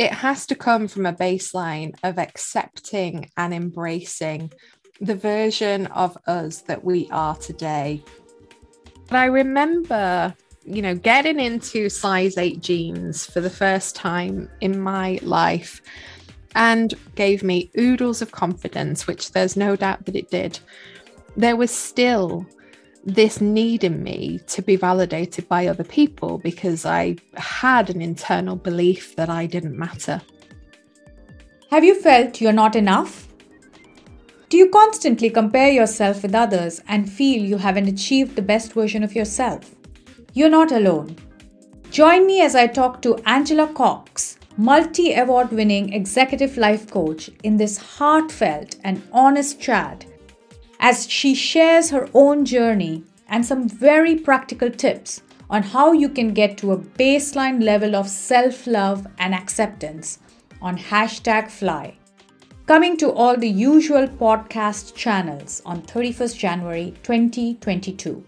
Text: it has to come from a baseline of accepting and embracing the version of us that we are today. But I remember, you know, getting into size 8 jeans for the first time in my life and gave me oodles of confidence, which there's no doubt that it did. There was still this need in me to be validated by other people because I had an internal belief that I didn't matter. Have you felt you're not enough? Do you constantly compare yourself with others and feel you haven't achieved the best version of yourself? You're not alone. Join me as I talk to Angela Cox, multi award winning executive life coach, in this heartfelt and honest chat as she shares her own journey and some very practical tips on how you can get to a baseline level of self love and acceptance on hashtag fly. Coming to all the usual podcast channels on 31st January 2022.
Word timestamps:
it 0.00 0.14
has 0.14 0.46
to 0.46 0.54
come 0.54 0.88
from 0.88 1.04
a 1.04 1.12
baseline 1.12 1.94
of 2.02 2.18
accepting 2.18 3.30
and 3.36 3.52
embracing 3.52 4.50
the 4.98 5.14
version 5.14 5.86
of 5.88 6.16
us 6.26 6.62
that 6.62 6.82
we 6.82 7.06
are 7.10 7.36
today. 7.36 8.02
But 9.08 9.16
I 9.16 9.26
remember, 9.26 10.34
you 10.64 10.80
know, 10.80 10.94
getting 10.94 11.38
into 11.38 11.90
size 11.90 12.38
8 12.38 12.62
jeans 12.62 13.26
for 13.26 13.42
the 13.42 13.50
first 13.50 13.94
time 13.94 14.48
in 14.62 14.80
my 14.80 15.18
life 15.20 15.82
and 16.54 16.94
gave 17.14 17.42
me 17.42 17.70
oodles 17.78 18.22
of 18.22 18.32
confidence, 18.32 19.06
which 19.06 19.32
there's 19.32 19.54
no 19.54 19.76
doubt 19.76 20.06
that 20.06 20.16
it 20.16 20.30
did. 20.30 20.58
There 21.36 21.56
was 21.56 21.70
still 21.70 22.46
this 23.04 23.40
need 23.40 23.84
in 23.84 24.02
me 24.02 24.40
to 24.46 24.62
be 24.62 24.76
validated 24.76 25.48
by 25.48 25.66
other 25.66 25.84
people 25.84 26.38
because 26.38 26.84
I 26.84 27.16
had 27.34 27.90
an 27.90 28.02
internal 28.02 28.56
belief 28.56 29.16
that 29.16 29.30
I 29.30 29.46
didn't 29.46 29.78
matter. 29.78 30.20
Have 31.70 31.84
you 31.84 31.94
felt 31.94 32.40
you're 32.40 32.52
not 32.52 32.76
enough? 32.76 33.28
Do 34.48 34.56
you 34.56 34.68
constantly 34.68 35.30
compare 35.30 35.70
yourself 35.70 36.22
with 36.22 36.34
others 36.34 36.82
and 36.88 37.10
feel 37.10 37.40
you 37.40 37.58
haven't 37.58 37.88
achieved 37.88 38.34
the 38.34 38.42
best 38.42 38.72
version 38.72 39.04
of 39.04 39.14
yourself? 39.14 39.74
You're 40.34 40.50
not 40.50 40.72
alone. 40.72 41.16
Join 41.90 42.26
me 42.26 42.40
as 42.42 42.54
I 42.54 42.66
talk 42.66 43.00
to 43.02 43.16
Angela 43.26 43.68
Cox, 43.68 44.38
multi 44.56 45.14
award 45.14 45.52
winning 45.52 45.92
executive 45.92 46.56
life 46.56 46.90
coach, 46.90 47.30
in 47.44 47.56
this 47.56 47.76
heartfelt 47.76 48.76
and 48.84 49.02
honest 49.12 49.60
chat 49.60 50.04
as 50.80 51.08
she 51.08 51.34
shares 51.34 51.90
her 51.90 52.08
own 52.14 52.44
journey 52.44 53.04
and 53.28 53.46
some 53.46 53.68
very 53.68 54.16
practical 54.16 54.70
tips 54.70 55.22
on 55.48 55.62
how 55.62 55.92
you 55.92 56.08
can 56.08 56.32
get 56.32 56.56
to 56.58 56.72
a 56.72 56.78
baseline 56.78 57.62
level 57.62 57.94
of 57.94 58.08
self 58.08 58.66
love 58.66 59.06
and 59.18 59.34
acceptance 59.34 60.18
on 60.62 60.78
hashtag 60.78 61.50
fly. 61.50 61.96
Coming 62.66 62.96
to 62.98 63.12
all 63.12 63.36
the 63.36 63.48
usual 63.48 64.06
podcast 64.06 64.94
channels 64.94 65.60
on 65.66 65.82
31st 65.82 66.36
January 66.38 66.94
2022. 67.02 68.24